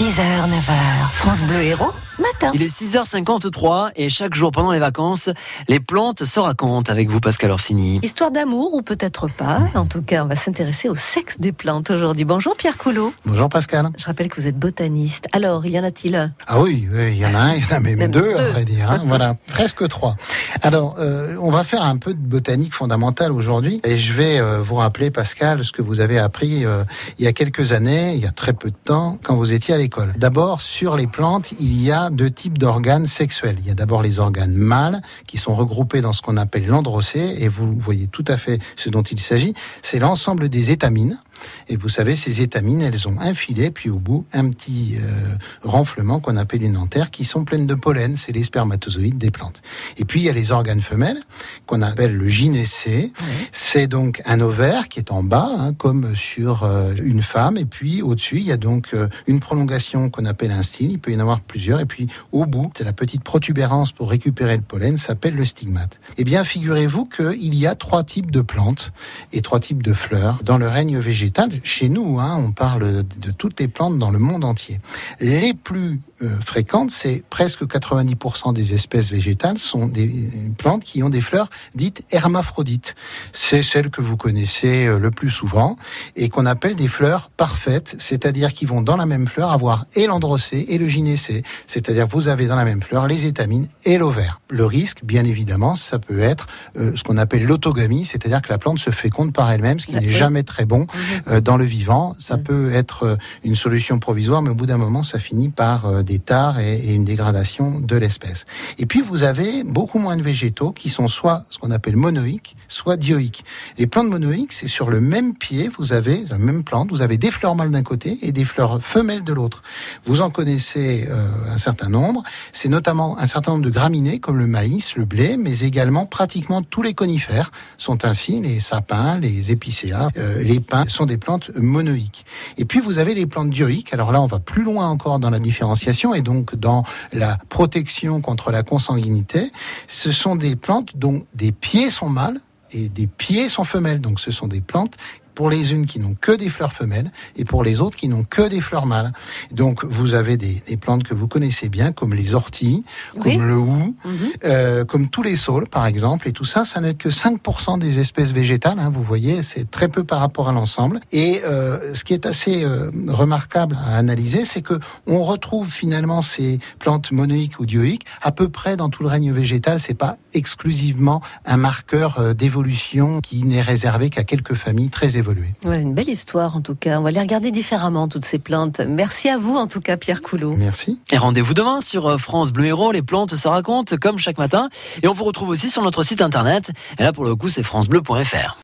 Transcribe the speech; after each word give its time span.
6h, 0.00 0.16
9h, 0.16 1.10
France 1.12 1.42
Bleu 1.42 1.60
Héros, 1.60 1.92
matin. 2.20 2.50
Il 2.54 2.62
est 2.62 2.66
6h53 2.74 3.90
et 3.96 4.08
chaque 4.08 4.34
jour 4.34 4.50
pendant 4.50 4.72
les 4.72 4.78
vacances, 4.78 5.30
les 5.68 5.80
plantes 5.80 6.24
se 6.24 6.38
racontent 6.40 6.90
avec 6.90 7.08
vous, 7.10 7.20
Pascal 7.20 7.50
Orsini. 7.50 8.00
Histoire 8.02 8.30
d'amour 8.30 8.74
ou 8.74 8.82
peut-être 8.82 9.28
pas. 9.28 9.60
En 9.74 9.86
tout 9.86 10.02
cas, 10.02 10.24
on 10.24 10.26
va 10.28 10.36
s'intéresser 10.36 10.88
au 10.88 10.94
sexe 10.94 11.38
des 11.38 11.52
plantes 11.52 11.90
aujourd'hui. 11.90 12.24
Bonjour 12.24 12.56
Pierre 12.56 12.76
Coulot. 12.78 13.12
Bonjour 13.24 13.48
Pascal. 13.48 13.88
Je 13.96 14.04
rappelle 14.06 14.28
que 14.28 14.40
vous 14.40 14.46
êtes 14.46 14.58
botaniste. 14.58 15.26
Alors, 15.32 15.66
y 15.66 15.78
en 15.78 15.84
a-t-il 15.84 16.14
un? 16.16 16.32
Ah 16.46 16.60
oui, 16.60 16.86
oui, 16.92 17.12
il 17.12 17.18
y 17.18 17.26
en 17.26 17.34
a 17.34 17.38
un, 17.38 17.54
il 17.54 17.62
y 17.62 17.72
en 17.72 17.76
a 17.76 17.80
même, 17.80 17.98
Même 17.98 18.10
deux, 18.10 18.20
deux. 18.22 18.36
à 18.36 18.48
vrai 18.50 18.64
dire. 18.64 18.90
hein. 18.90 19.02
voilà, 19.06 19.36
presque 19.48 19.86
trois. 19.88 20.16
Alors, 20.62 20.96
euh, 20.98 21.36
on 21.40 21.50
va 21.50 21.64
faire 21.64 21.82
un 21.82 21.96
peu 21.96 22.12
de 22.14 22.18
botanique 22.18 22.74
fondamentale 22.74 23.32
aujourd'hui 23.32 23.80
et 23.84 23.96
je 23.96 24.12
vais 24.12 24.38
euh, 24.38 24.60
vous 24.62 24.76
rappeler, 24.76 25.10
Pascal, 25.10 25.64
ce 25.64 25.72
que 25.72 25.82
vous 25.82 26.00
avez 26.00 26.18
appris 26.18 26.64
euh, 26.64 26.84
il 27.18 27.24
y 27.24 27.28
a 27.28 27.32
quelques 27.32 27.72
années, 27.72 28.14
il 28.14 28.20
y 28.20 28.26
a 28.26 28.32
très 28.32 28.52
peu 28.52 28.70
de 28.70 28.76
temps, 28.84 29.18
quand 29.22 29.36
vous 29.36 29.52
étiez 29.52 29.74
à 29.74 29.78
l'école. 29.78 30.12
D'abord, 30.16 30.60
sur 30.60 30.96
les 30.96 31.06
plantes, 31.06 31.52
il 31.60 31.80
y 31.82 31.90
a 31.90 32.09
deux 32.10 32.30
types 32.30 32.58
d'organes 32.58 33.06
sexuels. 33.06 33.56
Il 33.60 33.66
y 33.66 33.70
a 33.70 33.74
d'abord 33.74 34.02
les 34.02 34.18
organes 34.18 34.54
mâles 34.54 35.00
qui 35.26 35.36
sont 35.36 35.54
regroupés 35.54 36.00
dans 36.00 36.12
ce 36.12 36.22
qu'on 36.22 36.36
appelle 36.36 36.66
l'androcée 36.66 37.36
et 37.38 37.48
vous 37.48 37.74
voyez 37.78 38.06
tout 38.06 38.24
à 38.28 38.36
fait 38.36 38.60
ce 38.76 38.90
dont 38.90 39.02
il 39.02 39.20
s'agit. 39.20 39.54
C'est 39.82 39.98
l'ensemble 39.98 40.48
des 40.48 40.70
étamines. 40.70 41.20
Et 41.68 41.76
vous 41.76 41.88
savez, 41.88 42.16
ces 42.16 42.42
étamines, 42.42 42.82
elles 42.82 43.08
ont 43.08 43.16
un 43.20 43.34
filet, 43.34 43.70
puis 43.70 43.90
au 43.90 43.98
bout, 43.98 44.24
un 44.32 44.48
petit 44.50 44.96
euh, 45.00 45.34
renflement 45.62 46.20
qu'on 46.20 46.36
appelle 46.36 46.62
une 46.62 46.76
antère, 46.76 47.10
qui 47.10 47.24
sont 47.24 47.44
pleines 47.44 47.66
de 47.66 47.74
pollen. 47.74 48.16
C'est 48.16 48.32
les 48.32 48.44
spermatozoïdes 48.44 49.18
des 49.18 49.30
plantes. 49.30 49.62
Et 49.96 50.04
puis, 50.04 50.20
il 50.20 50.24
y 50.24 50.28
a 50.28 50.32
les 50.32 50.52
organes 50.52 50.80
femelles, 50.80 51.20
qu'on 51.66 51.82
appelle 51.82 52.16
le 52.16 52.28
gynécée. 52.28 53.12
C'est 53.52 53.86
donc 53.86 54.22
un 54.26 54.40
ovaire 54.40 54.88
qui 54.88 54.98
est 54.98 55.10
en 55.10 55.22
bas, 55.22 55.50
hein, 55.56 55.72
comme 55.72 56.14
sur 56.14 56.64
euh, 56.64 56.94
une 57.02 57.22
femme. 57.22 57.56
Et 57.56 57.64
puis, 57.64 58.02
au-dessus, 58.02 58.38
il 58.38 58.46
y 58.46 58.52
a 58.52 58.56
donc 58.56 58.88
euh, 58.94 59.08
une 59.26 59.40
prolongation 59.40 60.10
qu'on 60.10 60.24
appelle 60.24 60.50
un 60.50 60.62
style. 60.62 60.92
Il 60.92 60.98
peut 60.98 61.12
y 61.12 61.16
en 61.16 61.20
avoir 61.20 61.40
plusieurs. 61.40 61.80
Et 61.80 61.86
puis, 61.86 62.08
au 62.32 62.46
bout, 62.46 62.70
c'est 62.76 62.84
la 62.84 62.92
petite 62.92 63.24
protubérance 63.24 63.92
pour 63.92 64.10
récupérer 64.10 64.56
le 64.56 64.62
pollen, 64.62 64.96
s'appelle 64.96 65.34
le 65.34 65.44
stigmate. 65.44 65.98
Eh 66.18 66.24
bien, 66.24 66.44
figurez-vous 66.44 67.06
qu'il 67.06 67.54
y 67.54 67.66
a 67.66 67.74
trois 67.74 68.04
types 68.04 68.30
de 68.30 68.40
plantes 68.40 68.92
et 69.32 69.42
trois 69.42 69.60
types 69.60 69.82
de 69.82 69.92
fleurs 69.92 70.40
dans 70.42 70.58
le 70.58 70.68
règne 70.68 70.98
végétal. 70.98 71.29
Chez 71.62 71.88
nous, 71.88 72.18
hein, 72.20 72.36
on 72.38 72.52
parle 72.52 73.02
de 73.02 73.30
toutes 73.30 73.60
les 73.60 73.68
plantes 73.68 73.98
dans 73.98 74.10
le 74.10 74.18
monde 74.18 74.44
entier. 74.44 74.80
Les 75.20 75.54
plus 75.54 76.00
euh, 76.22 76.28
fréquentes, 76.44 76.90
c'est 76.90 77.22
presque 77.30 77.62
90% 77.62 78.52
des 78.52 78.74
espèces 78.74 79.10
végétales 79.10 79.58
sont 79.58 79.86
des 79.86 80.10
plantes 80.58 80.84
qui 80.84 81.02
ont 81.02 81.08
des 81.08 81.20
fleurs 81.20 81.48
dites 81.74 82.02
hermaphrodites. 82.10 82.94
C'est 83.32 83.62
celles 83.62 83.90
que 83.90 84.00
vous 84.00 84.16
connaissez 84.16 84.86
euh, 84.86 84.98
le 84.98 85.10
plus 85.10 85.30
souvent 85.30 85.76
et 86.16 86.28
qu'on 86.28 86.46
appelle 86.46 86.74
des 86.74 86.88
fleurs 86.88 87.30
parfaites, 87.30 87.96
c'est-à-dire 87.98 88.52
qui 88.52 88.66
vont 88.66 88.82
dans 88.82 88.96
la 88.96 89.06
même 89.06 89.26
fleur 89.26 89.50
avoir 89.50 89.86
et 89.94 90.06
l'androcée 90.06 90.66
et 90.68 90.78
le 90.78 90.86
gynécée, 90.86 91.42
c'est-à-dire 91.66 92.06
vous 92.06 92.28
avez 92.28 92.46
dans 92.46 92.56
la 92.56 92.64
même 92.64 92.82
fleur 92.82 93.06
les 93.06 93.26
étamines 93.26 93.68
et 93.84 93.98
l'ovaire. 93.98 94.40
Le 94.48 94.64
risque, 94.64 95.04
bien 95.04 95.24
évidemment, 95.24 95.74
ça 95.74 95.98
peut 95.98 96.20
être 96.20 96.46
euh, 96.76 96.92
ce 96.96 97.02
qu'on 97.02 97.16
appelle 97.16 97.44
l'autogamie, 97.44 98.04
c'est-à-dire 98.04 98.42
que 98.42 98.50
la 98.50 98.58
plante 98.58 98.78
se 98.78 98.90
féconde 98.90 99.32
par 99.32 99.50
elle-même, 99.50 99.80
ce 99.80 99.86
qui 99.86 99.94
n'est 99.94 100.10
jamais 100.10 100.42
très 100.42 100.66
bon 100.66 100.86
euh, 101.28 101.40
dans 101.40 101.56
le 101.56 101.64
vivant. 101.64 102.14
Ça 102.18 102.36
peut 102.38 102.72
être 102.72 103.16
une 103.44 103.56
solution 103.56 103.98
provisoire, 103.98 104.42
mais 104.42 104.50
au 104.50 104.54
bout 104.54 104.66
d'un 104.66 104.76
moment, 104.76 105.02
ça 105.02 105.18
finit 105.18 105.48
par 105.48 106.04
des 106.10 106.18
tares 106.18 106.58
et, 106.58 106.92
une 106.92 107.04
dégradation 107.04 107.78
de 107.78 107.96
l'espèce. 107.96 108.44
Et 108.78 108.86
puis, 108.86 109.00
vous 109.00 109.22
avez 109.22 109.62
beaucoup 109.62 110.00
moins 110.00 110.16
de 110.16 110.22
végétaux 110.22 110.72
qui 110.72 110.88
sont 110.88 111.06
soit 111.06 111.44
ce 111.50 111.58
qu'on 111.58 111.70
appelle 111.70 111.96
monoïques, 111.96 112.56
soit 112.66 112.96
dioïques. 112.96 113.44
Les 113.78 113.86
plantes 113.86 114.08
monoïques, 114.08 114.52
c'est 114.52 114.66
sur 114.66 114.90
le 114.90 115.00
même 115.00 115.34
pied, 115.34 115.70
vous 115.78 115.92
avez 115.92 116.24
la 116.28 116.38
même 116.38 116.64
plante, 116.64 116.90
vous 116.90 117.02
avez 117.02 117.16
des 117.16 117.30
fleurs 117.30 117.54
mâles 117.54 117.70
d'un 117.70 117.84
côté 117.84 118.18
et 118.22 118.32
des 118.32 118.44
fleurs 118.44 118.82
femelles 118.82 119.22
de 119.22 119.32
l'autre. 119.32 119.62
Vous 120.04 120.20
en 120.20 120.30
connaissez 120.30 121.06
euh, 121.08 121.28
un 121.48 121.58
certain 121.58 121.88
nombre. 121.88 122.24
C'est 122.52 122.68
notamment 122.68 123.16
un 123.18 123.26
certain 123.26 123.52
nombre 123.52 123.64
de 123.64 123.70
graminées 123.70 124.18
comme 124.18 124.38
le 124.38 124.48
maïs, 124.48 124.96
le 124.96 125.04
blé, 125.04 125.36
mais 125.36 125.60
également 125.60 126.06
pratiquement 126.06 126.62
tous 126.62 126.82
les 126.82 126.94
conifères 126.94 127.52
sont 127.78 128.04
ainsi, 128.04 128.40
les 128.40 128.58
sapins, 128.58 129.18
les 129.18 129.52
épicéas, 129.52 130.08
euh, 130.16 130.42
les 130.42 130.58
pins 130.58 130.88
sont 130.88 131.06
des 131.06 131.18
plantes 131.18 131.52
monoïques. 131.54 132.24
Et 132.58 132.64
puis 132.64 132.80
vous 132.80 132.98
avez 132.98 133.14
les 133.14 133.26
plantes 133.26 133.50
dioïques. 133.50 133.94
Alors 133.94 134.10
là, 134.10 134.20
on 134.20 134.26
va 134.26 134.40
plus 134.40 134.64
loin 134.64 134.88
encore 134.88 135.20
dans 135.20 135.30
la 135.30 135.38
différenciation 135.38 135.99
et 136.14 136.22
donc 136.22 136.54
dans 136.54 136.84
la 137.12 137.38
protection 137.48 138.20
contre 138.20 138.50
la 138.50 138.62
consanguinité. 138.62 139.52
Ce 139.86 140.10
sont 140.10 140.36
des 140.36 140.56
plantes 140.56 140.96
dont 140.96 141.22
des 141.34 141.52
pieds 141.52 141.90
sont 141.90 142.08
mâles 142.08 142.40
et 142.72 142.88
des 142.88 143.06
pieds 143.06 143.48
sont 143.48 143.64
femelles. 143.64 144.00
Donc 144.00 144.20
ce 144.20 144.30
sont 144.30 144.48
des 144.48 144.60
plantes 144.60 144.96
pour 145.40 145.48
les 145.48 145.72
unes 145.72 145.86
qui 145.86 145.98
n'ont 146.00 146.14
que 146.20 146.32
des 146.32 146.50
fleurs 146.50 146.74
femelles 146.74 147.10
et 147.34 147.46
pour 147.46 147.64
les 147.64 147.80
autres 147.80 147.96
qui 147.96 148.08
n'ont 148.08 148.24
que 148.24 148.46
des 148.46 148.60
fleurs 148.60 148.84
mâles. 148.84 149.10
Donc 149.52 149.86
vous 149.86 150.12
avez 150.12 150.36
des, 150.36 150.62
des 150.66 150.76
plantes 150.76 151.02
que 151.02 151.14
vous 151.14 151.28
connaissez 151.28 151.70
bien 151.70 151.92
comme 151.92 152.12
les 152.12 152.34
orties, 152.34 152.84
Oui. 153.24 153.38
comme 153.38 153.48
le 153.48 153.56
hou, 153.56 153.96
Mhm. 154.04 154.12
euh, 154.44 154.84
comme 154.84 155.08
tous 155.08 155.22
les 155.22 155.36
saules 155.36 155.66
par 155.66 155.86
exemple. 155.86 156.28
Et 156.28 156.32
tout 156.32 156.44
ça, 156.44 156.66
ça 156.66 156.82
n'est 156.82 156.92
que 156.92 157.08
5% 157.08 157.78
des 157.78 158.00
espèces 158.00 158.32
végétales. 158.32 158.78
hein, 158.78 158.90
vous 158.92 159.02
voyez, 159.02 159.40
c'est 159.40 159.70
très 159.70 159.88
peu 159.88 160.04
par 160.04 160.20
rapport 160.20 160.50
à 160.50 160.52
l'ensemble. 160.52 161.00
Et 161.10 161.40
euh, 161.46 161.94
ce 161.94 162.04
qui 162.04 162.12
est 162.12 162.26
assez 162.26 162.62
euh, 162.62 162.90
remarquable 163.08 163.78
à 163.88 163.96
analyser, 163.96 164.44
c'est 164.44 164.60
que 164.60 164.78
on 165.06 165.22
retrouve 165.22 165.70
finalement 165.70 166.20
ces 166.20 166.58
plantes 166.78 167.12
monoïques 167.12 167.58
ou 167.60 167.64
dioïques 167.64 168.04
à 168.20 168.30
peu 168.30 168.50
près 168.50 168.76
dans 168.76 168.90
tout 168.90 169.02
le 169.02 169.08
règne 169.08 169.32
végétal. 169.32 169.80
C'est 169.80 169.94
pas 169.94 170.18
exclusivement 170.34 171.22
un 171.46 171.56
marqueur 171.56 172.34
d'évolution 172.34 173.22
qui 173.22 173.42
n'est 173.44 173.62
réservé 173.62 174.10
qu'à 174.10 174.24
quelques 174.24 174.52
familles 174.52 174.90
très 174.90 175.16
évoluées. 175.16 175.29
Voilà, 175.62 175.80
une 175.80 175.94
belle 175.94 176.08
histoire 176.08 176.56
en 176.56 176.60
tout 176.60 176.74
cas. 176.74 176.98
On 176.98 177.02
va 177.02 177.10
les 177.10 177.20
regarder 177.20 177.50
différemment, 177.50 178.08
toutes 178.08 178.24
ces 178.24 178.38
plantes. 178.38 178.80
Merci 178.80 179.28
à 179.28 179.38
vous 179.38 179.56
en 179.56 179.66
tout 179.66 179.80
cas, 179.80 179.96
Pierre 179.96 180.22
Coulot. 180.22 180.56
Merci. 180.56 181.00
Et 181.10 181.18
rendez-vous 181.18 181.54
demain 181.54 181.80
sur 181.80 182.06
euh, 182.06 182.18
France 182.18 182.52
Bleu 182.52 182.66
Héros, 182.66 182.92
les 182.92 183.02
plantes 183.02 183.34
se 183.34 183.48
racontent 183.48 183.96
comme 183.96 184.18
chaque 184.18 184.38
matin. 184.38 184.68
Et 185.02 185.08
on 185.08 185.12
vous 185.12 185.24
retrouve 185.24 185.48
aussi 185.48 185.70
sur 185.70 185.82
notre 185.82 186.02
site 186.02 186.22
internet. 186.22 186.72
Et 186.98 187.02
là, 187.02 187.12
pour 187.12 187.24
le 187.24 187.34
coup, 187.36 187.48
c'est 187.48 187.62
francebleu.fr. 187.62 188.56